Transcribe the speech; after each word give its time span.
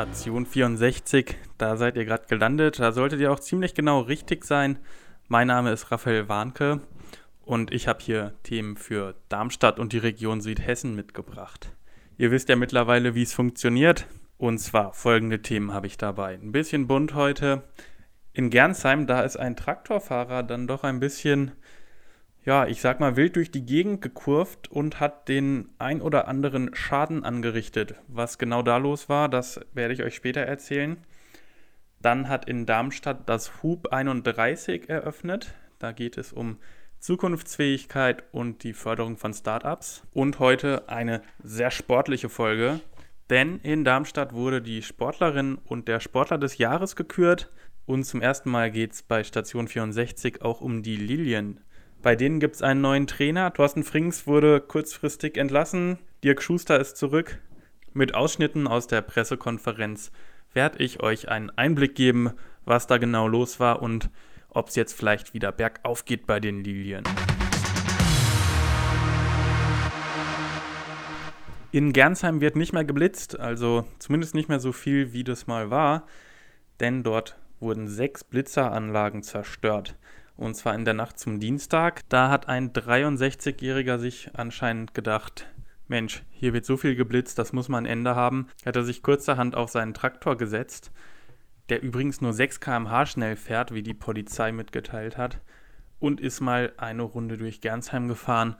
Station 0.00 0.46
64, 0.46 1.36
da 1.58 1.76
seid 1.76 1.94
ihr 1.94 2.06
gerade 2.06 2.24
gelandet. 2.26 2.78
Da 2.78 2.90
solltet 2.92 3.20
ihr 3.20 3.30
auch 3.30 3.38
ziemlich 3.38 3.74
genau 3.74 4.00
richtig 4.00 4.46
sein. 4.46 4.78
Mein 5.28 5.48
Name 5.48 5.72
ist 5.72 5.92
Raphael 5.92 6.26
Warnke 6.26 6.80
und 7.42 7.70
ich 7.70 7.86
habe 7.86 7.98
hier 8.00 8.32
Themen 8.42 8.78
für 8.78 9.14
Darmstadt 9.28 9.78
und 9.78 9.92
die 9.92 9.98
Region 9.98 10.40
Südhessen 10.40 10.94
mitgebracht. 10.94 11.76
Ihr 12.16 12.30
wisst 12.30 12.48
ja 12.48 12.56
mittlerweile, 12.56 13.14
wie 13.14 13.24
es 13.24 13.34
funktioniert. 13.34 14.06
Und 14.38 14.56
zwar 14.56 14.94
folgende 14.94 15.42
Themen 15.42 15.74
habe 15.74 15.86
ich 15.86 15.98
dabei. 15.98 16.32
Ein 16.32 16.52
bisschen 16.52 16.86
bunt 16.86 17.12
heute. 17.12 17.64
In 18.32 18.48
Gernsheim, 18.48 19.06
da 19.06 19.20
ist 19.20 19.36
ein 19.36 19.54
Traktorfahrer 19.54 20.42
dann 20.44 20.66
doch 20.66 20.82
ein 20.82 20.98
bisschen 20.98 21.52
ja, 22.44 22.66
ich 22.66 22.80
sag 22.80 23.00
mal, 23.00 23.16
wild 23.16 23.36
durch 23.36 23.50
die 23.50 23.66
Gegend 23.66 24.00
gekurvt 24.00 24.70
und 24.70 24.98
hat 24.98 25.28
den 25.28 25.68
ein 25.78 26.00
oder 26.00 26.26
anderen 26.26 26.74
Schaden 26.74 27.24
angerichtet. 27.24 27.94
Was 28.08 28.38
genau 28.38 28.62
da 28.62 28.78
los 28.78 29.08
war, 29.08 29.28
das 29.28 29.60
werde 29.74 29.94
ich 29.94 30.02
euch 30.02 30.14
später 30.14 30.40
erzählen. 30.40 30.96
Dann 32.00 32.28
hat 32.28 32.46
in 32.46 32.64
Darmstadt 32.64 33.28
das 33.28 33.62
Hub 33.62 33.92
31 33.92 34.88
eröffnet. 34.88 35.54
Da 35.78 35.92
geht 35.92 36.16
es 36.16 36.32
um 36.32 36.58
Zukunftsfähigkeit 36.98 38.24
und 38.32 38.62
die 38.62 38.72
Förderung 38.72 39.18
von 39.18 39.34
Startups. 39.34 40.02
Und 40.12 40.38
heute 40.38 40.88
eine 40.88 41.20
sehr 41.42 41.70
sportliche 41.70 42.30
Folge, 42.30 42.80
denn 43.28 43.58
in 43.60 43.84
Darmstadt 43.84 44.32
wurde 44.32 44.62
die 44.62 44.82
Sportlerin 44.82 45.56
und 45.56 45.88
der 45.88 46.00
Sportler 46.00 46.38
des 46.38 46.56
Jahres 46.56 46.96
gekürt. 46.96 47.50
Und 47.84 48.04
zum 48.04 48.22
ersten 48.22 48.50
Mal 48.50 48.70
geht 48.70 48.92
es 48.92 49.02
bei 49.02 49.24
Station 49.24 49.68
64 49.68 50.42
auch 50.42 50.60
um 50.60 50.82
die 50.82 50.96
Lilien. 50.96 51.60
Bei 52.02 52.16
denen 52.16 52.40
gibt 52.40 52.54
es 52.54 52.62
einen 52.62 52.80
neuen 52.80 53.06
Trainer. 53.06 53.52
Thorsten 53.52 53.84
Frings 53.84 54.26
wurde 54.26 54.62
kurzfristig 54.62 55.36
entlassen. 55.36 55.98
Dirk 56.24 56.40
Schuster 56.40 56.80
ist 56.80 56.96
zurück. 56.96 57.38
Mit 57.92 58.14
Ausschnitten 58.14 58.66
aus 58.66 58.86
der 58.86 59.02
Pressekonferenz 59.02 60.10
werde 60.54 60.82
ich 60.82 61.02
euch 61.02 61.28
einen 61.28 61.50
Einblick 61.50 61.94
geben, 61.94 62.30
was 62.64 62.86
da 62.86 62.96
genau 62.96 63.28
los 63.28 63.60
war 63.60 63.82
und 63.82 64.08
ob 64.48 64.68
es 64.68 64.76
jetzt 64.76 64.94
vielleicht 64.94 65.34
wieder 65.34 65.52
bergauf 65.52 66.06
geht 66.06 66.26
bei 66.26 66.40
den 66.40 66.64
Lilien. 66.64 67.04
In 71.70 71.92
Gernsheim 71.92 72.40
wird 72.40 72.56
nicht 72.56 72.72
mehr 72.72 72.84
geblitzt, 72.84 73.38
also 73.38 73.84
zumindest 73.98 74.34
nicht 74.34 74.48
mehr 74.48 74.58
so 74.58 74.72
viel, 74.72 75.12
wie 75.12 75.22
das 75.22 75.46
mal 75.46 75.70
war, 75.70 76.06
denn 76.80 77.02
dort 77.02 77.36
wurden 77.60 77.88
sechs 77.88 78.24
Blitzeranlagen 78.24 79.22
zerstört. 79.22 79.96
Und 80.40 80.54
zwar 80.54 80.74
in 80.74 80.86
der 80.86 80.94
Nacht 80.94 81.18
zum 81.18 81.38
Dienstag. 81.38 82.08
Da 82.08 82.30
hat 82.30 82.48
ein 82.48 82.72
63-Jähriger 82.72 83.98
sich 83.98 84.30
anscheinend 84.32 84.94
gedacht, 84.94 85.46
Mensch, 85.86 86.22
hier 86.30 86.54
wird 86.54 86.64
so 86.64 86.78
viel 86.78 86.96
geblitzt, 86.96 87.38
das 87.38 87.52
muss 87.52 87.68
man 87.68 87.84
ein 87.84 87.92
Ende 87.92 88.16
haben. 88.16 88.48
Hat 88.64 88.74
er 88.74 88.82
sich 88.82 89.02
kurzerhand 89.02 89.54
auf 89.54 89.68
seinen 89.68 89.92
Traktor 89.92 90.38
gesetzt, 90.38 90.92
der 91.68 91.82
übrigens 91.82 92.22
nur 92.22 92.32
6 92.32 92.58
km/h 92.58 93.04
schnell 93.04 93.36
fährt, 93.36 93.74
wie 93.74 93.82
die 93.82 93.92
Polizei 93.92 94.50
mitgeteilt 94.50 95.18
hat, 95.18 95.40
und 95.98 96.22
ist 96.22 96.40
mal 96.40 96.72
eine 96.78 97.02
Runde 97.02 97.36
durch 97.36 97.60
Gernsheim 97.60 98.08
gefahren, 98.08 98.56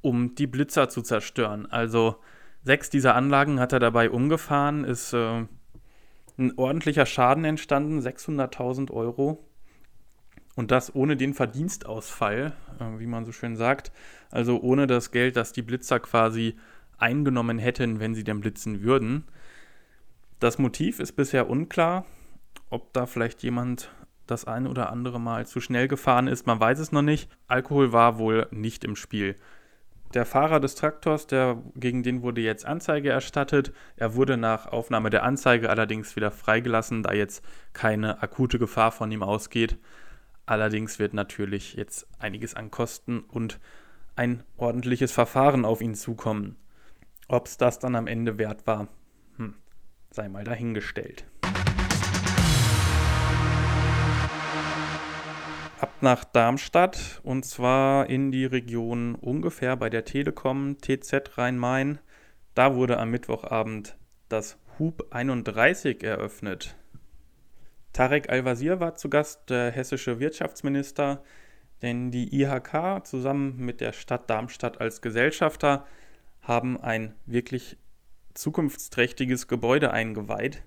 um 0.00 0.34
die 0.34 0.46
Blitzer 0.46 0.88
zu 0.88 1.02
zerstören. 1.02 1.70
Also 1.70 2.16
sechs 2.64 2.88
dieser 2.88 3.14
Anlagen 3.14 3.60
hat 3.60 3.74
er 3.74 3.80
dabei 3.80 4.08
umgefahren, 4.08 4.84
ist 4.84 5.12
äh, 5.12 5.44
ein 6.38 6.56
ordentlicher 6.56 7.04
Schaden 7.04 7.44
entstanden, 7.44 8.00
600.000 8.00 8.90
Euro. 8.90 9.44
Und 10.58 10.72
das 10.72 10.92
ohne 10.92 11.16
den 11.16 11.34
Verdienstausfall, 11.34 12.52
äh, 12.80 12.98
wie 12.98 13.06
man 13.06 13.24
so 13.24 13.30
schön 13.30 13.54
sagt. 13.54 13.92
Also 14.32 14.60
ohne 14.60 14.88
das 14.88 15.12
Geld, 15.12 15.36
das 15.36 15.52
die 15.52 15.62
Blitzer 15.62 16.00
quasi 16.00 16.56
eingenommen 16.98 17.60
hätten, 17.60 18.00
wenn 18.00 18.16
sie 18.16 18.24
denn 18.24 18.40
blitzen 18.40 18.82
würden. 18.82 19.22
Das 20.40 20.58
Motiv 20.58 20.98
ist 20.98 21.12
bisher 21.12 21.48
unklar, 21.48 22.06
ob 22.70 22.92
da 22.92 23.06
vielleicht 23.06 23.44
jemand 23.44 23.92
das 24.26 24.46
ein 24.46 24.66
oder 24.66 24.90
andere 24.90 25.20
Mal 25.20 25.46
zu 25.46 25.60
schnell 25.60 25.86
gefahren 25.86 26.26
ist. 26.26 26.48
Man 26.48 26.58
weiß 26.58 26.80
es 26.80 26.90
noch 26.90 27.02
nicht. 27.02 27.30
Alkohol 27.46 27.92
war 27.92 28.18
wohl 28.18 28.48
nicht 28.50 28.82
im 28.82 28.96
Spiel. 28.96 29.36
Der 30.12 30.26
Fahrer 30.26 30.58
des 30.58 30.74
Traktors, 30.74 31.28
der, 31.28 31.62
gegen 31.76 32.02
den 32.02 32.22
wurde 32.22 32.40
jetzt 32.40 32.66
Anzeige 32.66 33.10
erstattet. 33.10 33.72
Er 33.94 34.16
wurde 34.16 34.36
nach 34.36 34.66
Aufnahme 34.66 35.10
der 35.10 35.22
Anzeige 35.22 35.70
allerdings 35.70 36.16
wieder 36.16 36.32
freigelassen, 36.32 37.04
da 37.04 37.12
jetzt 37.12 37.44
keine 37.74 38.24
akute 38.24 38.58
Gefahr 38.58 38.90
von 38.90 39.12
ihm 39.12 39.22
ausgeht. 39.22 39.78
Allerdings 40.48 40.98
wird 40.98 41.12
natürlich 41.12 41.74
jetzt 41.74 42.06
einiges 42.18 42.54
an 42.54 42.70
Kosten 42.70 43.20
und 43.20 43.60
ein 44.16 44.44
ordentliches 44.56 45.12
Verfahren 45.12 45.66
auf 45.66 45.82
ihn 45.82 45.94
zukommen. 45.94 46.56
Ob 47.28 47.44
es 47.44 47.58
das 47.58 47.80
dann 47.80 47.94
am 47.94 48.06
Ende 48.06 48.38
wert 48.38 48.66
war, 48.66 48.88
hm, 49.36 49.56
sei 50.10 50.30
mal 50.30 50.44
dahingestellt. 50.44 51.26
Ab 55.82 55.92
nach 56.00 56.24
Darmstadt 56.24 57.20
und 57.24 57.44
zwar 57.44 58.08
in 58.08 58.32
die 58.32 58.46
Region 58.46 59.16
ungefähr 59.16 59.76
bei 59.76 59.90
der 59.90 60.06
Telekom 60.06 60.78
TZ 60.78 61.36
Rhein-Main. 61.36 61.98
Da 62.54 62.74
wurde 62.74 62.98
am 62.98 63.10
Mittwochabend 63.10 63.98
das 64.30 64.56
Hub 64.78 65.08
31 65.10 66.02
eröffnet. 66.02 66.74
Tarek 67.92 68.30
Al-Wazir 68.30 68.80
war 68.80 68.94
zu 68.94 69.08
Gast, 69.08 69.50
der 69.50 69.70
hessische 69.70 70.20
Wirtschaftsminister, 70.20 71.22
denn 71.82 72.10
die 72.10 72.34
IHK 72.40 73.06
zusammen 73.06 73.56
mit 73.58 73.80
der 73.80 73.92
Stadt 73.92 74.28
Darmstadt 74.28 74.80
als 74.80 75.00
Gesellschafter 75.00 75.86
haben 76.42 76.80
ein 76.80 77.14
wirklich 77.26 77.76
zukunftsträchtiges 78.34 79.48
Gebäude 79.48 79.90
eingeweiht. 79.90 80.62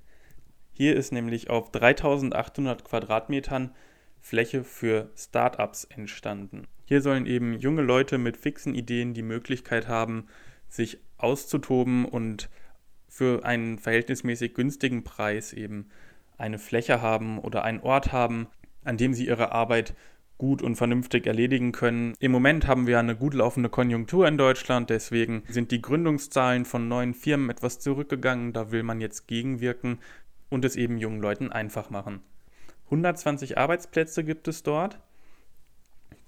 Hier 0.71 0.95
ist 0.95 1.11
nämlich 1.11 1.49
auf 1.49 1.71
3800 1.71 2.83
Quadratmetern 2.83 3.75
Fläche 4.19 4.63
für 4.63 5.09
Startups 5.15 5.85
entstanden. 5.85 6.67
Hier 6.85 7.01
sollen 7.01 7.25
eben 7.25 7.53
junge 7.57 7.81
Leute 7.81 8.17
mit 8.17 8.37
fixen 8.37 8.75
Ideen 8.75 9.13
die 9.13 9.23
Möglichkeit 9.23 9.87
haben, 9.87 10.27
sich 10.69 10.99
auszutoben 11.17 12.05
und 12.05 12.49
für 13.07 13.43
einen 13.43 13.77
verhältnismäßig 13.77 14.53
günstigen 14.53 15.03
Preis 15.03 15.53
eben 15.53 15.89
eine 16.41 16.59
Fläche 16.59 17.01
haben 17.01 17.39
oder 17.39 17.63
einen 17.63 17.79
Ort 17.81 18.11
haben, 18.11 18.47
an 18.83 18.97
dem 18.97 19.13
sie 19.13 19.27
ihre 19.27 19.51
Arbeit 19.51 19.93
gut 20.37 20.63
und 20.63 20.75
vernünftig 20.75 21.27
erledigen 21.27 21.71
können. 21.71 22.15
Im 22.19 22.31
Moment 22.31 22.65
haben 22.65 22.87
wir 22.87 22.97
eine 22.97 23.15
gut 23.15 23.35
laufende 23.35 23.69
Konjunktur 23.69 24.27
in 24.27 24.39
Deutschland, 24.39 24.89
deswegen 24.89 25.43
sind 25.47 25.69
die 25.69 25.83
Gründungszahlen 25.83 26.65
von 26.65 26.87
neuen 26.87 27.13
Firmen 27.13 27.51
etwas 27.51 27.79
zurückgegangen. 27.79 28.51
Da 28.51 28.71
will 28.71 28.81
man 28.81 29.01
jetzt 29.01 29.27
gegenwirken 29.27 29.99
und 30.49 30.65
es 30.65 30.75
eben 30.75 30.97
jungen 30.97 31.21
Leuten 31.21 31.51
einfach 31.51 31.91
machen. 31.91 32.21
120 32.85 33.59
Arbeitsplätze 33.59 34.23
gibt 34.23 34.47
es 34.47 34.63
dort. 34.63 34.99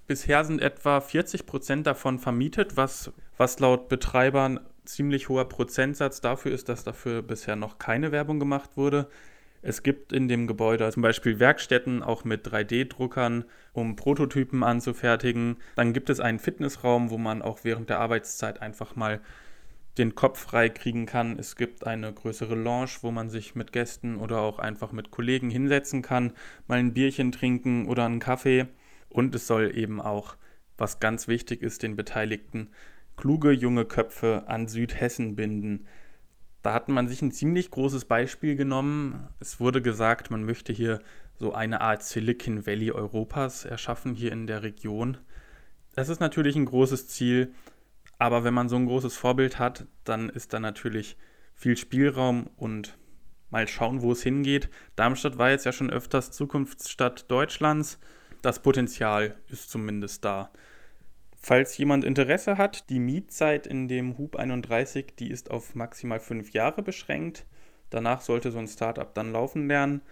Bisher 0.05 0.43
sind 0.43 0.61
etwa 0.61 1.01
40 1.01 1.47
Prozent 1.47 1.87
davon 1.87 2.19
vermietet, 2.19 2.77
was, 2.77 3.11
was 3.37 3.59
laut 3.59 3.89
Betreibern 3.89 4.59
ziemlich 4.85 5.27
hoher 5.27 5.49
Prozentsatz 5.49 6.21
dafür 6.21 6.51
ist, 6.51 6.69
dass 6.69 6.83
dafür 6.83 7.23
bisher 7.23 7.55
noch 7.55 7.79
keine 7.79 8.11
Werbung 8.11 8.39
gemacht 8.39 8.77
wurde. 8.77 9.07
Es 9.63 9.81
gibt 9.81 10.11
in 10.11 10.27
dem 10.27 10.45
Gebäude 10.45 10.91
zum 10.91 11.01
Beispiel 11.01 11.39
Werkstätten, 11.39 12.03
auch 12.03 12.25
mit 12.25 12.45
3D-Druckern, 12.45 13.45
um 13.71 13.95
Prototypen 13.95 14.61
anzufertigen. 14.61 15.55
Dann 15.75 15.93
gibt 15.93 16.09
es 16.09 16.19
einen 16.19 16.39
Fitnessraum, 16.39 17.09
wo 17.09 17.17
man 17.17 17.41
auch 17.41 17.59
während 17.63 17.89
der 17.89 17.99
Arbeitszeit 17.99 18.61
einfach 18.61 18.97
mal 18.97 19.21
den 19.97 20.15
Kopf 20.15 20.39
frei 20.39 20.67
kriegen 20.67 21.05
kann. 21.05 21.39
Es 21.39 21.55
gibt 21.55 21.87
eine 21.87 22.11
größere 22.11 22.55
Lounge, 22.55 22.91
wo 23.01 23.11
man 23.11 23.29
sich 23.29 23.55
mit 23.55 23.71
Gästen 23.71 24.17
oder 24.17 24.41
auch 24.41 24.59
einfach 24.59 24.91
mit 24.91 25.11
Kollegen 25.11 25.49
hinsetzen 25.49 26.01
kann, 26.01 26.33
mal 26.67 26.79
ein 26.79 26.93
Bierchen 26.93 27.31
trinken 27.31 27.87
oder 27.87 28.05
einen 28.05 28.19
Kaffee. 28.19 28.65
Und 29.07 29.33
es 29.33 29.47
soll 29.47 29.77
eben 29.77 30.01
auch, 30.01 30.35
was 30.77 30.99
ganz 30.99 31.29
wichtig 31.29 31.61
ist, 31.61 31.83
den 31.83 31.95
Beteiligten 31.95 32.69
kluge 33.15 33.51
junge 33.51 33.85
Köpfe 33.85 34.43
an 34.47 34.67
Südhessen 34.67 35.35
binden. 35.35 35.85
Da 36.63 36.73
hat 36.73 36.87
man 36.87 37.09
sich 37.09 37.21
ein 37.21 37.33
ziemlich 37.33 37.69
großes 37.71 38.05
Beispiel 38.05 38.55
genommen. 38.55 39.27
Es 39.41 39.59
wurde 39.59 39.81
gesagt, 39.81 40.31
man 40.31 40.45
möchte 40.45 40.71
hier 40.71 41.01
so 41.37 41.53
eine 41.53 41.81
Art 41.81 42.03
Silicon 42.03 42.65
Valley 42.65 42.89
Europas 42.91 43.65
erschaffen, 43.65 44.15
hier 44.15 44.31
in 44.31 44.47
der 44.47 44.63
Region. 44.63 45.17
Das 45.93 46.07
ist 46.07 46.21
natürlich 46.21 46.55
ein 46.55 46.65
großes 46.65 47.09
Ziel, 47.09 47.53
aber 48.17 48.45
wenn 48.45 48.53
man 48.53 48.69
so 48.69 48.77
ein 48.77 48.85
großes 48.85 49.17
Vorbild 49.17 49.59
hat, 49.59 49.85
dann 50.05 50.29
ist 50.29 50.53
da 50.53 50.59
natürlich 50.61 51.17
viel 51.53 51.75
Spielraum 51.75 52.49
und 52.55 52.97
mal 53.49 53.67
schauen, 53.67 54.01
wo 54.01 54.13
es 54.13 54.23
hingeht. 54.23 54.69
Darmstadt 54.95 55.37
war 55.37 55.49
jetzt 55.49 55.65
ja 55.65 55.73
schon 55.73 55.89
öfters 55.89 56.31
Zukunftsstadt 56.31 57.29
Deutschlands. 57.29 57.99
Das 58.41 58.61
Potenzial 58.61 59.35
ist 59.49 59.69
zumindest 59.69 60.23
da. 60.23 60.49
Falls 61.45 61.77
jemand 61.77 62.05
Interesse 62.05 62.57
hat, 62.57 62.89
die 62.89 62.99
Mietzeit 62.99 63.67
in 63.67 63.89
dem 63.89 64.17
Hub 64.17 64.37
31, 64.37 65.07
die 65.19 65.29
ist 65.29 65.51
auf 65.51 65.75
maximal 65.75 66.21
fünf 66.21 66.53
Jahre 66.53 66.81
beschränkt. 66.81 67.45
Danach 67.89 68.21
sollte 68.21 68.49
so 68.49 68.59
ein 68.59 68.67
Startup 68.69 69.13
dann 69.13 69.33
laufen 69.33 69.67
lernen. 69.67 70.03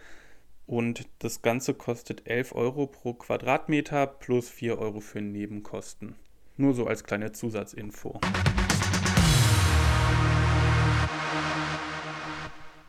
Und 0.67 1.07
das 1.19 1.41
Ganze 1.41 1.73
kostet 1.73 2.27
11 2.27 2.53
Euro 2.53 2.85
pro 2.85 3.13
Quadratmeter 3.13 4.07
plus 4.07 4.49
4 4.49 4.77
Euro 4.77 4.99
für 4.99 5.21
Nebenkosten. 5.21 6.17
Nur 6.57 6.73
so 6.73 6.85
als 6.85 7.05
kleine 7.05 7.31
Zusatzinfo. 7.31 8.19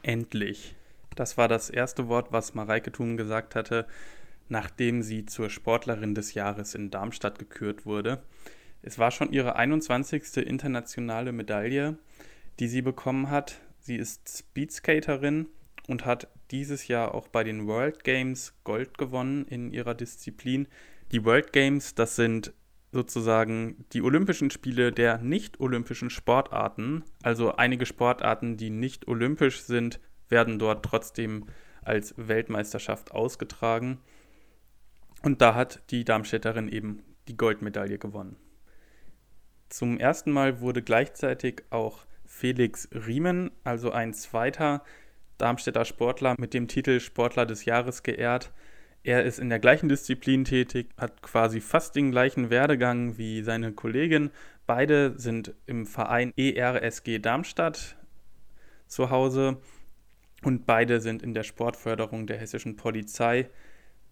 Endlich. 0.03 0.75
Das 1.15 1.39
war 1.39 1.47
das 1.47 1.71
erste 1.71 2.09
Wort, 2.09 2.33
was 2.33 2.55
Mareike 2.55 2.91
Thum 2.91 3.17
gesagt 3.17 3.55
hatte, 3.55 3.87
nachdem 4.53 5.03
sie 5.03 5.25
zur 5.25 5.49
Sportlerin 5.49 6.15
des 6.15 6.35
Jahres 6.35 6.75
in 6.75 6.91
Darmstadt 6.91 7.39
gekürt 7.39 7.87
wurde. 7.87 8.23
Es 8.83 8.99
war 8.99 9.11
schon 9.11 9.33
ihre 9.33 9.57
21. 9.57 10.37
internationale 10.47 11.33
Medaille, 11.33 11.97
die 12.61 12.69
sie 12.69 12.83
bekommen 12.83 13.31
hat. 13.31 13.61
Sie 13.81 13.97
ist 13.97 14.29
Speedskaterin 14.29 15.49
und 15.89 16.05
hat 16.05 16.29
dieses 16.51 16.87
Jahr 16.87 17.15
auch 17.15 17.29
bei 17.29 17.45
den 17.45 17.67
World 17.67 18.05
Games 18.05 18.53
Gold 18.63 18.99
gewonnen 18.99 19.47
in 19.47 19.71
ihrer 19.71 19.95
Disziplin. 19.95 20.69
Die 21.13 21.25
World 21.25 21.55
Games, 21.55 21.95
das 21.95 22.15
sind 22.15 22.53
sozusagen 22.93 23.87
die 23.95 24.03
Olympischen 24.03 24.51
Spiele 24.51 24.93
der 24.93 25.17
nicht-olympischen 25.17 26.11
Sportarten. 26.11 27.05
Also 27.23 27.57
einige 27.57 27.87
Sportarten, 27.87 28.59
die 28.59 28.69
nicht 28.69 29.09
olympisch 29.09 29.63
sind, 29.63 29.99
werden 30.29 30.59
dort 30.59 30.85
trotzdem 30.85 31.47
als 31.81 32.15
Weltmeisterschaft 32.19 33.13
ausgetragen. 33.13 33.99
Und 35.23 35.41
da 35.41 35.55
hat 35.55 35.83
die 35.91 36.05
Darmstädterin 36.05 36.69
eben 36.69 37.03
die 37.29 37.37
Goldmedaille 37.37 37.99
gewonnen. 37.99 38.37
Zum 39.69 39.99
ersten 39.99 40.33
Mal 40.33 40.61
wurde 40.61 40.83
gleichzeitig 40.83 41.63
auch 41.71 42.05
Felix 42.27 42.89
Riemen, 42.93 43.51
also 43.65 43.93
ein 43.93 44.13
zweiter 44.15 44.83
Darmstädter 45.39 45.85
Sportler 45.85 46.35
mit 46.39 46.55
dem 46.55 46.69
Titel 46.69 47.01
Sportler 47.01 47.47
des 47.47 47.65
Jahres 47.65 48.03
geehrt. 48.03 48.53
Er 49.05 49.25
ist 49.25 49.39
in 49.39 49.49
der 49.49 49.59
gleichen 49.59 49.89
Disziplin 49.89 50.45
tätig, 50.45 50.91
hat 50.97 51.23
quasi 51.23 51.61
fast 51.61 51.97
den 51.97 52.11
gleichen 52.11 52.51
Werdegang 52.51 53.19
wie 53.19 53.43
seine 53.43 53.73
Kollegin. 53.73 54.31
Beide 54.67 55.19
sind 55.19 55.55
im 55.67 55.87
Verein 55.87 56.33
ERSG 56.37 57.19
Darmstadt 57.19 57.97
zu 58.87 59.11
Hause 59.11 59.59
und 60.43 60.67
beide 60.67 61.01
sind 61.01 61.23
in 61.23 61.35
der 61.35 61.43
Sportförderung 61.43 62.27
der 62.27 62.39
hessischen 62.39 62.77
Polizei, 62.77 63.49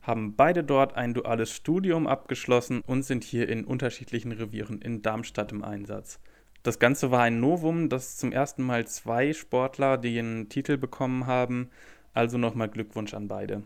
haben 0.03 0.35
beide 0.35 0.65
dort 0.65 0.97
ein 0.97 1.15
duales 1.15 1.51
Studium 1.51 2.07
abgeschlossen 2.07 2.83
und 2.87 3.03
sind 3.03 3.25
hier 3.25 3.49
in 3.49 3.65
unterschiedlichen 3.65 4.33
Revieren 4.33 4.81
in 4.81 5.03
Darmstadt 5.03 5.53
im 5.53 5.63
Einsatz. 5.63 6.19
Das 6.63 6.79
Ganze 6.79 7.11
war 7.11 7.23
ein 7.23 7.41
Novum, 7.41 7.89
dass 7.89 8.17
zum 8.17 8.33
ersten 8.33 8.63
Mal 8.63 8.87
zwei 8.87 9.33
Sportler 9.33 9.97
den 9.97 10.49
Titel 10.49 10.77
bekommen 10.77 11.27
haben. 11.27 11.71
Also 12.13 12.39
nochmal 12.39 12.69
Glückwunsch 12.69 13.15
an 13.15 13.29
beide. 13.29 13.63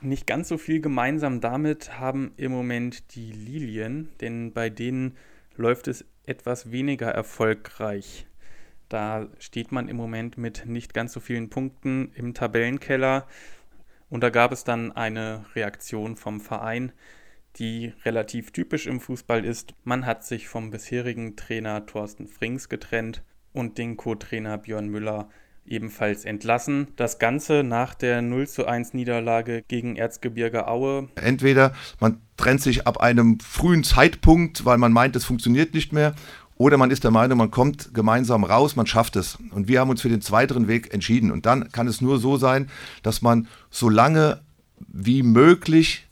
Nicht 0.00 0.26
ganz 0.26 0.48
so 0.48 0.58
viel 0.58 0.80
gemeinsam 0.80 1.40
damit 1.40 1.98
haben 2.00 2.32
im 2.36 2.50
Moment 2.50 3.14
die 3.14 3.30
Lilien, 3.30 4.08
denn 4.20 4.52
bei 4.52 4.68
denen 4.68 5.16
läuft 5.56 5.86
es 5.86 6.04
etwas 6.26 6.72
weniger 6.72 7.08
erfolgreich. 7.08 8.26
Da 8.92 9.28
steht 9.38 9.72
man 9.72 9.88
im 9.88 9.96
Moment 9.96 10.36
mit 10.36 10.66
nicht 10.66 10.92
ganz 10.92 11.14
so 11.14 11.20
vielen 11.20 11.48
Punkten 11.48 12.12
im 12.14 12.34
Tabellenkeller. 12.34 13.26
Und 14.10 14.22
da 14.22 14.28
gab 14.28 14.52
es 14.52 14.64
dann 14.64 14.92
eine 14.92 15.46
Reaktion 15.54 16.14
vom 16.16 16.42
Verein, 16.42 16.92
die 17.56 17.94
relativ 18.04 18.50
typisch 18.50 18.86
im 18.86 19.00
Fußball 19.00 19.46
ist. 19.46 19.72
Man 19.84 20.04
hat 20.04 20.26
sich 20.26 20.46
vom 20.46 20.70
bisherigen 20.70 21.36
Trainer 21.36 21.86
Thorsten 21.86 22.26
Frings 22.26 22.68
getrennt 22.68 23.22
und 23.54 23.78
den 23.78 23.96
Co-Trainer 23.96 24.58
Björn 24.58 24.88
Müller 24.88 25.30
ebenfalls 25.64 26.24
entlassen. 26.24 26.88
Das 26.96 27.18
Ganze 27.18 27.62
nach 27.62 27.94
der 27.94 28.20
0 28.20 28.48
zu 28.48 28.66
1 28.66 28.94
Niederlage 28.94 29.62
gegen 29.68 29.96
Erzgebirge 29.96 30.66
Aue. 30.66 31.08
Entweder 31.14 31.72
man 32.00 32.20
trennt 32.36 32.60
sich 32.60 32.86
ab 32.86 33.00
einem 33.00 33.38
frühen 33.40 33.84
Zeitpunkt, 33.84 34.64
weil 34.64 34.78
man 34.78 34.92
meint, 34.92 35.14
es 35.14 35.24
funktioniert 35.24 35.74
nicht 35.74 35.92
mehr, 35.92 36.14
oder 36.62 36.76
man 36.76 36.92
ist 36.92 37.02
der 37.02 37.10
Meinung, 37.10 37.38
man 37.38 37.50
kommt 37.50 37.92
gemeinsam 37.92 38.44
raus, 38.44 38.76
man 38.76 38.86
schafft 38.86 39.16
es. 39.16 39.36
Und 39.50 39.66
wir 39.66 39.80
haben 39.80 39.90
uns 39.90 40.00
für 40.00 40.08
den 40.08 40.20
zweiteren 40.20 40.68
Weg 40.68 40.94
entschieden. 40.94 41.32
Und 41.32 41.44
dann 41.44 41.72
kann 41.72 41.88
es 41.88 42.00
nur 42.00 42.20
so 42.20 42.36
sein, 42.36 42.70
dass 43.02 43.20
man 43.20 43.48
so 43.68 43.88
lange 43.88 44.38
wie 44.86 45.24
möglich 45.24 46.06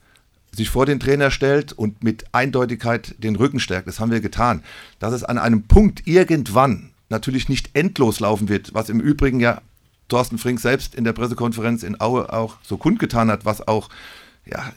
sich 0.51 0.69
vor 0.69 0.87
den 0.87 0.99
Trainer 0.99 1.31
stellt 1.31 1.73
und 1.73 2.03
mit 2.03 2.25
Eindeutigkeit 2.33 3.15
den 3.19 3.37
Rücken 3.37 3.61
stärkt. 3.61 3.87
Das 3.87 4.01
haben 4.01 4.11
wir 4.11 4.21
getan. 4.21 4.65
Dass 4.99 5.13
es 5.13 5.23
an 5.23 5.39
einem 5.39 5.63
Punkt 5.63 6.09
irgendwann 6.09 6.91
natürlich 7.11 7.49
nicht 7.49 7.71
endlos 7.75 8.19
laufen 8.19 8.49
wird, 8.49 8.75
was 8.75 8.89
im 8.89 8.99
Übrigen 8.99 9.39
ja 9.39 9.63
Thorsten 10.09 10.39
Frink 10.39 10.59
selbst 10.59 10.97
in 10.97 11.05
der 11.05 11.13
Pressekonferenz 11.13 11.85
in 11.85 12.01
Aue 12.01 12.33
auch 12.33 12.57
so 12.65 12.77
kundgetan 12.77 13.31
hat, 13.31 13.45
was 13.45 13.69
auch 13.69 13.89
ja, 14.51 14.73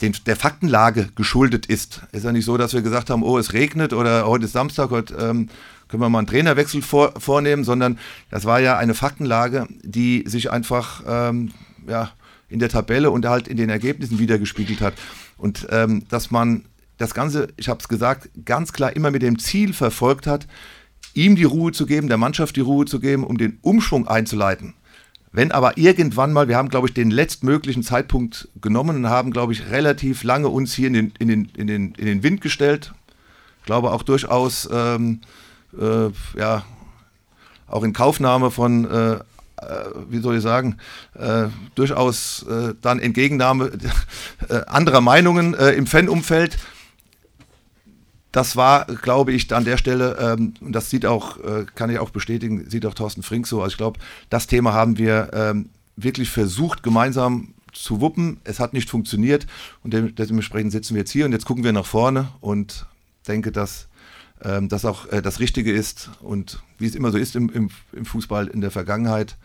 den, 0.00 0.14
der 0.26 0.36
Faktenlage 0.36 1.08
geschuldet 1.14 1.66
ist. 1.66 2.02
Ist 2.12 2.24
ja 2.24 2.32
nicht 2.32 2.44
so, 2.44 2.56
dass 2.56 2.72
wir 2.72 2.82
gesagt 2.82 3.10
haben, 3.10 3.22
oh, 3.22 3.38
es 3.38 3.52
regnet 3.52 3.92
oder 3.92 4.26
heute 4.26 4.46
ist 4.46 4.52
Samstag, 4.52 4.90
heute 4.90 5.14
ähm, 5.14 5.48
können 5.88 6.02
wir 6.02 6.08
mal 6.08 6.18
einen 6.18 6.26
Trainerwechsel 6.26 6.82
vor, 6.82 7.12
vornehmen, 7.18 7.64
sondern 7.64 7.98
das 8.30 8.44
war 8.44 8.60
ja 8.60 8.78
eine 8.78 8.94
Faktenlage, 8.94 9.66
die 9.82 10.24
sich 10.26 10.50
einfach 10.50 11.02
ähm, 11.06 11.50
ja, 11.86 12.12
in 12.48 12.60
der 12.60 12.68
Tabelle 12.68 13.10
und 13.10 13.26
halt 13.26 13.48
in 13.48 13.56
den 13.56 13.70
Ergebnissen 13.70 14.18
wiedergespiegelt 14.18 14.80
hat. 14.80 14.94
Und 15.36 15.66
ähm, 15.70 16.04
dass 16.08 16.30
man 16.30 16.64
das 16.96 17.14
Ganze, 17.14 17.48
ich 17.56 17.68
habe 17.68 17.80
es 17.80 17.88
gesagt, 17.88 18.30
ganz 18.44 18.72
klar 18.72 18.94
immer 18.94 19.10
mit 19.10 19.22
dem 19.22 19.38
Ziel 19.38 19.72
verfolgt 19.72 20.26
hat, 20.26 20.46
ihm 21.14 21.34
die 21.34 21.44
Ruhe 21.44 21.72
zu 21.72 21.86
geben, 21.86 22.08
der 22.08 22.18
Mannschaft 22.18 22.56
die 22.56 22.60
Ruhe 22.60 22.84
zu 22.84 23.00
geben, 23.00 23.24
um 23.24 23.38
den 23.38 23.58
Umschwung 23.62 24.06
einzuleiten. 24.06 24.74
Wenn 25.32 25.52
aber 25.52 25.78
irgendwann 25.78 26.32
mal, 26.32 26.48
wir 26.48 26.56
haben, 26.56 26.68
glaube 26.68 26.88
ich, 26.88 26.94
den 26.94 27.10
letztmöglichen 27.10 27.82
Zeitpunkt 27.82 28.48
genommen 28.60 28.96
und 28.96 29.08
haben, 29.08 29.30
glaube 29.30 29.52
ich, 29.52 29.70
relativ 29.70 30.24
lange 30.24 30.48
uns 30.48 30.74
hier 30.74 30.88
in 30.88 30.94
den, 30.94 31.12
in 31.18 31.28
den, 31.28 31.44
in 31.56 31.66
den, 31.66 31.94
in 31.94 32.06
den 32.06 32.22
Wind 32.22 32.40
gestellt. 32.40 32.92
Ich 33.60 33.66
glaube 33.66 33.92
auch 33.92 34.02
durchaus, 34.02 34.68
ähm, 34.72 35.20
äh, 35.78 36.08
ja, 36.36 36.64
auch 37.68 37.84
in 37.84 37.92
Kaufnahme 37.92 38.50
von 38.50 38.90
äh, 38.90 39.18
äh, 39.60 39.90
wie 40.08 40.20
soll 40.20 40.36
ich 40.36 40.42
sagen, 40.42 40.76
äh, 41.14 41.48
durchaus 41.74 42.44
äh, 42.48 42.74
dann 42.80 42.98
Entgegennahme 42.98 43.70
äh, 44.48 44.62
anderer 44.66 45.00
Meinungen 45.00 45.54
im 45.54 45.86
Fanumfeld. 45.86 46.56
Das 48.32 48.56
war, 48.56 48.86
glaube 48.86 49.32
ich, 49.32 49.52
an 49.52 49.64
der 49.64 49.76
Stelle, 49.76 50.16
ähm, 50.20 50.54
und 50.60 50.72
das 50.72 50.90
sieht 50.90 51.04
auch, 51.04 51.38
äh, 51.38 51.66
kann 51.74 51.90
ich 51.90 51.98
auch 51.98 52.10
bestätigen, 52.10 52.68
sieht 52.68 52.86
auch 52.86 52.94
Thorsten 52.94 53.22
Frink 53.22 53.46
so. 53.46 53.62
Also 53.62 53.72
ich 53.72 53.78
glaube, 53.78 53.98
das 54.28 54.46
Thema 54.46 54.72
haben 54.72 54.98
wir 54.98 55.30
ähm, 55.32 55.70
wirklich 55.96 56.30
versucht, 56.30 56.82
gemeinsam 56.82 57.54
zu 57.72 58.00
wuppen. 58.00 58.40
Es 58.44 58.60
hat 58.60 58.72
nicht 58.72 58.90
funktioniert 58.90 59.46
und 59.82 59.92
dementsprechend 59.92 60.72
sitzen 60.72 60.94
wir 60.94 61.00
jetzt 61.00 61.10
hier 61.10 61.24
und 61.24 61.32
jetzt 61.32 61.44
gucken 61.44 61.64
wir 61.64 61.72
nach 61.72 61.86
vorne 61.86 62.28
und 62.40 62.86
denke, 63.26 63.52
dass 63.52 63.88
ähm, 64.42 64.68
das 64.68 64.84
auch 64.84 65.06
äh, 65.10 65.22
das 65.22 65.40
Richtige 65.40 65.72
ist. 65.72 66.10
Und 66.20 66.62
wie 66.78 66.86
es 66.86 66.94
immer 66.94 67.10
so 67.10 67.18
ist 67.18 67.36
im, 67.36 67.50
im, 67.50 67.70
im, 67.92 68.04
Fußball 68.04 68.46
in 68.48 68.60
der 68.60 68.70
Vergangenheit, 68.70 69.36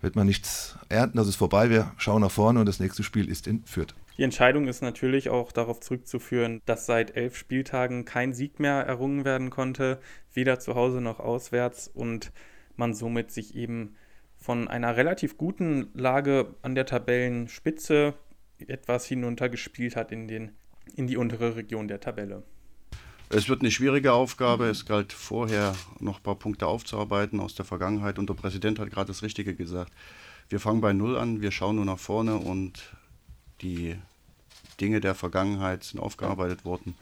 wird 0.00 0.16
man 0.16 0.26
nichts 0.26 0.76
ernten, 0.88 1.16
das 1.16 1.28
ist 1.28 1.36
vorbei. 1.36 1.70
Wir 1.70 1.92
schauen 1.96 2.22
nach 2.22 2.30
vorne 2.30 2.60
und 2.60 2.66
das 2.66 2.80
nächste 2.80 3.02
Spiel 3.02 3.28
ist 3.28 3.46
in 3.46 3.64
Fürth. 3.64 3.94
Die 4.18 4.24
Entscheidung 4.24 4.66
ist 4.66 4.82
natürlich 4.82 5.28
auch 5.30 5.52
darauf 5.52 5.78
zurückzuführen, 5.78 6.60
dass 6.66 6.86
seit 6.86 7.16
elf 7.16 7.36
Spieltagen 7.36 8.04
kein 8.04 8.32
Sieg 8.32 8.58
mehr 8.58 8.84
errungen 8.84 9.24
werden 9.24 9.48
konnte, 9.48 10.00
weder 10.34 10.58
zu 10.58 10.74
Hause 10.74 11.00
noch 11.00 11.20
auswärts 11.20 11.86
und 11.86 12.32
man 12.76 12.94
somit 12.94 13.30
sich 13.30 13.54
eben 13.54 13.94
von 14.36 14.66
einer 14.66 14.96
relativ 14.96 15.38
guten 15.38 15.90
Lage 15.94 16.56
an 16.62 16.74
der 16.74 16.86
Tabellenspitze 16.86 18.14
etwas 18.66 19.06
hinuntergespielt 19.06 19.94
hat 19.94 20.10
in, 20.10 20.26
den, 20.26 20.50
in 20.96 21.06
die 21.06 21.16
untere 21.16 21.54
Region 21.54 21.86
der 21.86 22.00
Tabelle. 22.00 22.42
Es 23.30 23.48
wird 23.48 23.60
eine 23.60 23.70
schwierige 23.70 24.14
Aufgabe. 24.14 24.66
Es 24.66 24.84
galt 24.84 25.12
vorher 25.12 25.76
noch 26.00 26.18
ein 26.18 26.22
paar 26.22 26.38
Punkte 26.38 26.66
aufzuarbeiten 26.66 27.38
aus 27.38 27.54
der 27.54 27.66
Vergangenheit. 27.66 28.18
Und 28.18 28.28
der 28.28 28.34
Präsident 28.34 28.80
hat 28.80 28.90
gerade 28.90 29.08
das 29.08 29.22
Richtige 29.22 29.54
gesagt. 29.54 29.92
Wir 30.48 30.58
fangen 30.58 30.80
bei 30.80 30.92
Null 30.92 31.16
an, 31.16 31.42
wir 31.42 31.50
schauen 31.52 31.76
nur 31.76 31.84
nach 31.84 31.98
vorne 31.98 32.36
und 32.36 32.96
die 33.60 33.96
Dinge 34.80 35.00
der 35.00 35.14
Vergangenheit 35.14 35.84
sind 35.84 36.00
aufgearbeitet 36.00 36.64
worden. 36.64 36.96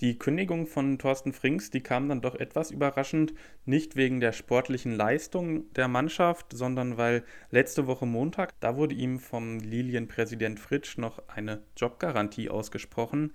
Die 0.00 0.16
Kündigung 0.16 0.66
von 0.66 0.98
Thorsten 0.98 1.32
Frings, 1.32 1.70
die 1.70 1.80
kam 1.80 2.08
dann 2.08 2.20
doch 2.20 2.36
etwas 2.36 2.70
überraschend, 2.70 3.34
nicht 3.64 3.96
wegen 3.96 4.20
der 4.20 4.32
sportlichen 4.32 4.94
Leistung 4.94 5.72
der 5.72 5.88
Mannschaft, 5.88 6.52
sondern 6.52 6.96
weil 6.96 7.24
letzte 7.50 7.88
Woche 7.88 8.06
Montag, 8.06 8.54
da 8.60 8.76
wurde 8.76 8.94
ihm 8.94 9.18
vom 9.18 9.58
Lilienpräsident 9.58 10.60
Fritsch 10.60 10.98
noch 10.98 11.20
eine 11.28 11.62
Jobgarantie 11.76 12.48
ausgesprochen 12.48 13.32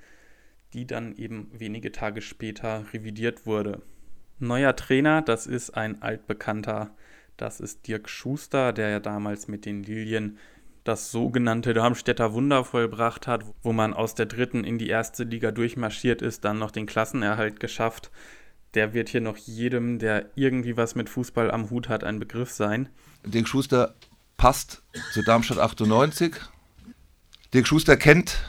die 0.74 0.88
dann 0.88 1.16
eben 1.16 1.50
wenige 1.54 1.92
Tage 1.92 2.22
später 2.22 2.86
revidiert 2.94 3.46
wurde. 3.46 3.82
Neuer 4.40 4.76
Trainer, 4.76 5.22
das 5.22 5.48
ist 5.48 5.72
ein 5.72 6.02
altbekannter, 6.02 6.96
das 7.38 7.60
ist 7.60 7.88
Dirk 7.88 8.10
Schuster, 8.10 8.74
der 8.74 8.90
ja 8.90 9.00
damals 9.00 9.48
mit 9.48 9.66
den 9.66 9.84
Lilien 9.84 10.38
das 10.84 11.12
sogenannte 11.12 11.74
Darmstädter 11.74 12.34
Wunder 12.34 12.66
vollbracht 12.66 13.28
hat, 13.28 13.44
wo 13.62 13.72
man 13.72 13.94
aus 13.94 14.16
der 14.16 14.26
dritten 14.26 14.64
in 14.64 14.78
die 14.78 14.90
erste 14.90 15.24
Liga 15.24 15.52
durchmarschiert 15.52 16.22
ist, 16.22 16.44
dann 16.44 16.60
noch 16.60 16.72
den 16.72 16.86
Klassenerhalt 16.86 17.60
geschafft. 17.60 18.12
Der 18.74 18.94
wird 18.94 19.10
hier 19.10 19.22
noch 19.22 19.38
jedem, 19.38 20.00
der 20.00 20.30
irgendwie 20.36 20.76
was 20.76 20.96
mit 20.96 21.10
Fußball 21.10 21.52
am 21.52 21.70
Hut 21.70 21.90
hat, 21.90 22.04
ein 22.04 22.20
Begriff 22.20 22.52
sein. 22.52 22.90
Dirk 23.24 23.48
Schuster 23.48 23.96
passt 24.36 24.82
zu 25.14 25.22
Darmstadt 25.22 25.60
98. 25.60 26.36
Dirk 27.54 27.68
Schuster 27.68 27.96
kennt 27.96 28.40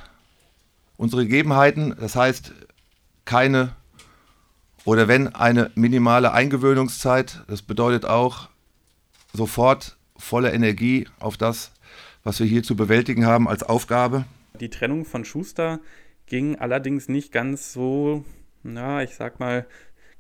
unsere 0.97 1.25
Gegebenheiten, 1.25 1.95
das 2.01 2.17
heißt 2.17 2.53
keine 3.25 3.77
oder 4.85 5.09
wenn 5.09 5.35
eine 5.35 5.71
minimale 5.75 6.33
Eingewöhnungszeit, 6.33 7.43
das 7.47 7.63
bedeutet 7.63 8.05
auch 8.05 8.49
sofort 9.33 9.97
volle 10.17 10.53
Energie 10.53 11.09
auf 11.19 11.37
das, 11.37 11.73
was 12.25 12.41
wir 12.41 12.47
hier 12.47 12.63
zu 12.63 12.75
bewältigen 12.75 13.27
haben 13.27 13.47
als 13.47 13.63
Aufgabe. 13.63 14.25
Die 14.59 14.71
Trennung 14.71 15.05
von 15.05 15.25
Schuster 15.25 15.81
ging 16.27 16.57
allerdings 16.57 17.09
nicht 17.09 17.33
ganz 17.33 17.73
so, 17.73 18.25
na, 18.63 19.03
ich 19.03 19.15
sag 19.15 19.41
mal, 19.41 19.67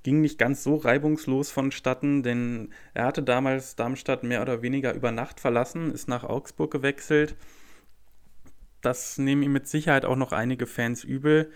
ging 0.02 0.20
nicht 0.20 0.38
ganz 0.38 0.62
so 0.62 0.76
reibungslos 0.76 1.50
vonstatten, 1.50 2.22
denn 2.22 2.68
er 2.92 3.06
hatte 3.06 3.22
damals 3.22 3.74
Darmstadt 3.74 4.22
mehr 4.22 4.42
oder 4.42 4.60
weniger 4.60 4.94
über 4.94 5.10
Nacht 5.10 5.40
verlassen, 5.40 5.92
ist 5.92 6.08
nach 6.08 6.24
Augsburg 6.24 6.70
gewechselt. 6.70 7.36
Das 8.82 9.16
nehmen 9.16 9.42
ihm 9.42 9.52
mit 9.52 9.66
Sicherheit 9.66 10.04
auch 10.04 10.16
noch 10.16 10.32
einige 10.32 10.66
Fans 10.66 11.04
übel. 11.04 11.50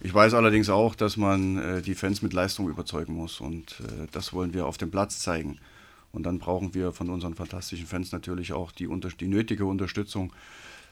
Ich 0.00 0.12
weiß 0.12 0.34
allerdings 0.34 0.70
auch, 0.70 0.96
dass 0.96 1.16
man 1.16 1.58
äh, 1.58 1.82
die 1.82 1.94
Fans 1.94 2.20
mit 2.20 2.32
Leistung 2.32 2.68
überzeugen 2.68 3.14
muss 3.14 3.40
und 3.40 3.80
äh, 3.80 4.08
das 4.10 4.32
wollen 4.32 4.54
wir 4.54 4.66
auf 4.66 4.76
dem 4.76 4.90
Platz 4.90 5.20
zeigen. 5.20 5.60
Und 6.14 6.22
dann 6.22 6.38
brauchen 6.38 6.74
wir 6.74 6.92
von 6.92 7.10
unseren 7.10 7.34
fantastischen 7.34 7.86
Fans 7.86 8.12
natürlich 8.12 8.52
auch 8.52 8.70
die, 8.70 8.88
die 9.20 9.28
nötige 9.28 9.66
Unterstützung 9.66 10.32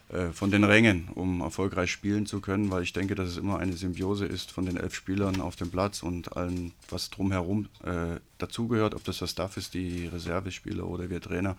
äh, 0.08 0.32
von 0.32 0.50
den 0.50 0.64
Rängen, 0.64 1.08
um 1.14 1.40
erfolgreich 1.40 1.90
spielen 1.92 2.26
zu 2.26 2.40
können, 2.40 2.70
weil 2.70 2.82
ich 2.82 2.92
denke, 2.92 3.14
dass 3.14 3.28
es 3.28 3.36
immer 3.36 3.58
eine 3.58 3.74
Symbiose 3.74 4.26
ist 4.26 4.50
von 4.50 4.66
den 4.66 4.76
elf 4.76 4.94
Spielern 4.94 5.40
auf 5.40 5.54
dem 5.56 5.70
Platz 5.70 6.02
und 6.02 6.36
allem, 6.36 6.72
was 6.90 7.08
drumherum 7.10 7.68
äh, 7.84 8.18
dazugehört, 8.38 8.94
ob 8.94 9.04
das 9.04 9.18
das 9.18 9.30
Staff 9.30 9.56
ist, 9.56 9.74
die 9.74 10.06
Reservespieler 10.06 10.86
oder 10.86 11.08
wir 11.08 11.20
Trainer. 11.20 11.56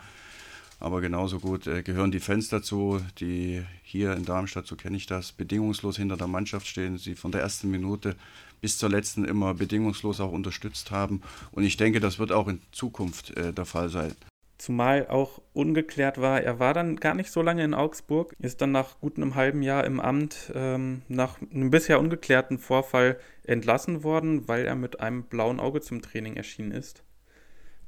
Aber 0.83 0.99
genauso 0.99 1.39
gut 1.39 1.65
äh, 1.65 1.81
gehören 1.81 2.11
die 2.11 2.19
Fans 2.19 2.49
dazu, 2.49 2.99
die 3.17 3.63
hier 3.83 4.17
in 4.17 4.25
Darmstadt, 4.25 4.67
so 4.67 4.75
kenne 4.75 4.97
ich 4.97 5.05
das, 5.05 5.31
bedingungslos 5.31 5.95
hinter 5.95 6.17
der 6.17 6.27
Mannschaft 6.27 6.67
stehen, 6.67 6.97
sie 6.97 7.15
von 7.15 7.31
der 7.31 7.39
ersten 7.39 7.71
Minute 7.71 8.17
bis 8.59 8.77
zur 8.77 8.89
letzten 8.89 9.23
immer 9.23 9.53
bedingungslos 9.53 10.19
auch 10.19 10.33
unterstützt 10.33 10.91
haben. 10.91 11.21
Und 11.53 11.63
ich 11.63 11.77
denke, 11.77 12.01
das 12.01 12.19
wird 12.19 12.33
auch 12.33 12.49
in 12.49 12.61
Zukunft 12.73 13.29
äh, 13.37 13.53
der 13.53 13.63
Fall 13.63 13.87
sein. 13.87 14.13
Zumal 14.57 15.07
auch 15.07 15.41
ungeklärt 15.53 16.19
war, 16.19 16.41
er 16.41 16.59
war 16.59 16.73
dann 16.73 16.97
gar 16.97 17.13
nicht 17.13 17.31
so 17.31 17.41
lange 17.41 17.63
in 17.63 17.73
Augsburg, 17.73 18.35
ist 18.39 18.59
dann 18.59 18.73
nach 18.73 18.99
gut 18.99 19.15
einem 19.15 19.35
halben 19.35 19.61
Jahr 19.61 19.85
im 19.85 20.01
Amt 20.01 20.51
ähm, 20.53 21.01
nach 21.07 21.37
einem 21.41 21.69
bisher 21.69 21.97
ungeklärten 21.97 22.59
Vorfall 22.59 23.17
entlassen 23.45 24.03
worden, 24.03 24.49
weil 24.49 24.65
er 24.65 24.75
mit 24.75 24.99
einem 24.99 25.23
blauen 25.23 25.61
Auge 25.61 25.79
zum 25.79 26.01
Training 26.01 26.35
erschienen 26.35 26.71
ist. 26.71 27.03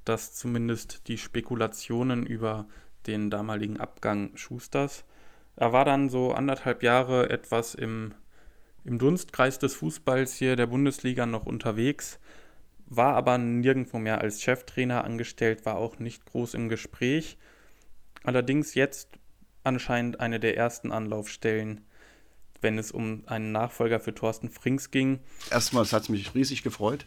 Dass 0.05 0.33
zumindest 0.33 1.09
die 1.09 1.17
Spekulationen 1.17 2.25
über 2.25 2.67
den 3.07 3.29
damaligen 3.29 3.79
Abgang 3.79 4.35
Schusters. 4.35 5.03
Er 5.55 5.71
war 5.71 5.85
dann 5.85 6.09
so 6.09 6.33
anderthalb 6.33 6.83
Jahre 6.83 7.29
etwas 7.29 7.75
im, 7.75 8.13
im 8.83 8.99
Dunstkreis 8.99 9.59
des 9.59 9.75
Fußballs 9.75 10.33
hier 10.33 10.55
der 10.55 10.67
Bundesliga 10.67 11.25
noch 11.25 11.45
unterwegs 11.45 12.19
war 12.87 13.15
aber 13.15 13.37
nirgendwo 13.37 13.97
mehr 13.97 14.21
als 14.21 14.41
Cheftrainer 14.41 15.03
angestellt, 15.03 15.65
war 15.65 15.77
auch 15.77 15.99
nicht 15.99 16.25
groß 16.25 16.53
im 16.53 16.69
Gespräch. 16.69 17.37
Allerdings 18.23 18.75
jetzt 18.75 19.09
anscheinend 19.63 20.19
eine 20.19 20.39
der 20.39 20.57
ersten 20.57 20.91
Anlaufstellen, 20.91 21.81
wenn 22.61 22.77
es 22.77 22.91
um 22.91 23.23
einen 23.25 23.51
Nachfolger 23.51 23.99
für 23.99 24.13
Thorsten 24.13 24.49
Frings 24.49 24.91
ging. 24.91 25.19
Erstmals 25.51 25.93
hat 25.93 26.03
es 26.03 26.09
mich 26.09 26.33
riesig 26.35 26.63
gefreut, 26.63 27.05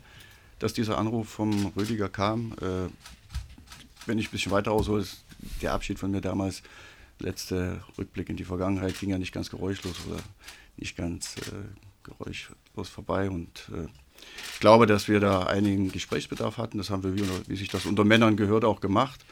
dass 0.58 0.72
dieser 0.72 0.98
Anruf 0.98 1.28
vom 1.28 1.72
Rüdiger 1.76 2.08
kam. 2.08 2.54
Äh, 2.60 2.90
wenn 4.06 4.18
ich 4.18 4.28
ein 4.28 4.32
bisschen 4.32 4.52
weiter 4.52 4.72
aushole, 4.72 5.06
der 5.62 5.72
Abschied 5.72 5.98
von 5.98 6.10
mir 6.10 6.20
damals, 6.20 6.62
letzter 7.18 7.82
Rückblick 7.98 8.28
in 8.28 8.36
die 8.36 8.44
Vergangenheit, 8.44 8.98
ging 8.98 9.10
ja 9.10 9.18
nicht 9.18 9.32
ganz 9.32 9.50
geräuschlos 9.50 9.96
oder 10.06 10.20
nicht 10.76 10.96
ganz 10.96 11.36
äh, 11.36 12.04
geräuschlos 12.04 12.88
vorbei 12.88 13.28
und 13.30 13.70
äh, 13.72 13.88
ich 14.52 14.60
glaube, 14.60 14.86
dass 14.86 15.08
wir 15.08 15.20
da 15.20 15.44
einigen 15.44 15.92
Gesprächsbedarf 15.92 16.58
hatten. 16.58 16.78
Das 16.78 16.90
haben 16.90 17.02
wir, 17.02 17.14
wie, 17.14 17.22
wie 17.46 17.56
sich 17.56 17.68
das 17.68 17.86
unter 17.86 18.04
Männern 18.04 18.36
gehört, 18.36 18.64
auch 18.64 18.80
gemacht. 18.80 19.24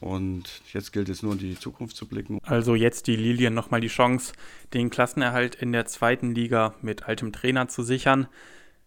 Und 0.00 0.62
jetzt 0.72 0.92
gilt 0.92 1.08
es 1.08 1.22
nur 1.22 1.32
in 1.32 1.38
die 1.38 1.58
Zukunft 1.58 1.96
zu 1.96 2.06
blicken. 2.06 2.38
Also 2.44 2.74
jetzt 2.74 3.06
die 3.08 3.16
Lilien 3.16 3.54
nochmal 3.54 3.80
die 3.80 3.88
Chance, 3.88 4.32
den 4.72 4.90
Klassenerhalt 4.90 5.56
in 5.56 5.72
der 5.72 5.86
zweiten 5.86 6.34
Liga 6.34 6.74
mit 6.82 7.04
altem 7.04 7.32
Trainer 7.32 7.68
zu 7.68 7.82
sichern. 7.82 8.28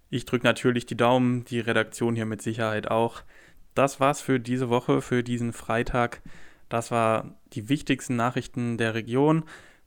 Ich 0.10 0.25
drücke 0.25 0.45
natürlich 0.45 0.86
die 0.86 0.95
Daumen, 0.95 1.43
die 1.45 1.60
Redaktion 1.60 2.15
hier 2.15 2.25
mit 2.25 2.41
Sicherheit 2.41 2.89
auch. 2.89 3.24
Das 3.74 4.00
war's 4.00 4.22
für 4.22 4.40
diese 4.40 4.70
Woche, 4.70 5.01
für 5.01 5.24
diesen 5.24 5.54
Freitag. 5.54 6.22
Das 6.70 6.92
war 6.92 7.36
die 7.54 7.70
wichtigsten 7.70 8.16
Nachrichten 8.16 8.78
der 8.78 8.94
Region. 8.94 9.44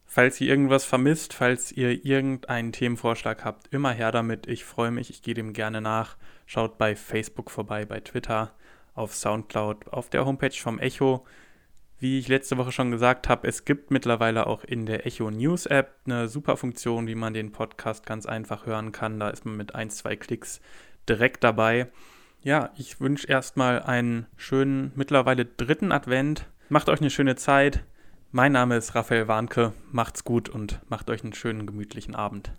Falls 0.07 0.41
ihr 0.41 0.49
irgendwas 0.49 0.85
vermisst, 0.85 1.33
falls 1.33 1.73
ihr 1.73 2.05
irgendeinen 2.05 2.73
Themenvorschlag 2.73 3.45
habt, 3.45 3.73
immer 3.73 3.91
her 3.91 4.12
damit. 4.12 4.47
Ich 4.47 4.64
freue 4.64 4.91
mich, 4.91 5.11
ich 5.11 5.23
gehe 5.23 5.35
dem 5.35 5.53
gerne 5.53 5.81
nach. 5.81 6.17
Schaut 6.47 6.79
bei 6.79 6.95
Facebook 6.95 7.50
vorbei, 7.50 7.85
bei 7.85 8.00
Twitter, 8.00 8.53
auf 8.95 9.14
Soundcloud, 9.14 9.88
auf 9.88 10.11
der 10.11 10.26
Homepage 10.26 10.53
vom 10.53 10.79
Echo. 10.79 11.25
Wie 11.99 12.19
ich 12.19 12.29
letzte 12.29 12.59
Woche 12.59 12.71
schon 12.71 12.91
gesagt 12.91 13.29
habe, 13.29 13.49
es 13.49 13.64
gibt 13.64 13.91
mittlerweile 13.91 14.47
auch 14.47 14.62
in 14.62 14.85
der 14.85 15.07
Echo 15.07 15.31
News 15.31 15.64
App 15.67 15.95
eine 16.05 16.29
super 16.29 16.57
Funktion, 16.57 17.07
wie 17.07 17.14
man 17.14 17.33
den 17.33 17.50
Podcast 17.50 18.05
ganz 18.05 18.26
einfach 18.26 18.67
hören 18.67 18.93
kann. 18.93 19.19
Da 19.19 19.31
ist 19.31 19.47
man 19.47 19.57
mit 19.57 19.75
ein, 19.75 19.91
zwei 19.91 20.17
Klicks 20.17 20.61
direkt 21.09 21.43
dabei. 21.43 21.88
Ja, 22.44 22.68
ich 22.76 23.00
wünsche 23.00 23.26
erstmal 23.26 23.82
einen 23.82 24.26
schönen, 24.36 24.92
mittlerweile 24.96 25.46
dritten 25.46 25.92
Advent. 25.92 26.44
Macht 26.68 26.90
euch 26.90 27.00
eine 27.00 27.08
schöne 27.08 27.36
Zeit. 27.36 27.84
Mein 28.32 28.52
Name 28.52 28.76
ist 28.76 28.94
Raphael 28.94 29.28
Warnke. 29.28 29.72
Macht's 29.92 30.24
gut 30.24 30.50
und 30.50 30.78
macht 30.90 31.08
euch 31.08 31.24
einen 31.24 31.32
schönen, 31.32 31.66
gemütlichen 31.66 32.14
Abend. 32.14 32.52